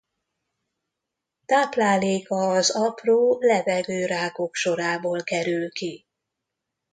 [1.45, 6.05] Tápláléka az apró lebegő rákok sorából kerül ki.